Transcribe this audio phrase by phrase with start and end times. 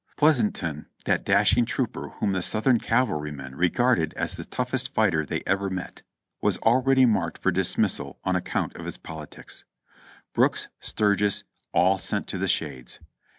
[0.17, 5.43] Pleasanton, that dashing trooper whom the Southern cavalry men regarded as the toughest fighter they
[5.45, 6.01] ever met,
[6.41, 9.63] was already marked for dismissal on account of his politics.
[10.33, 12.97] Brooks, Sturgis,— all sent to the shades.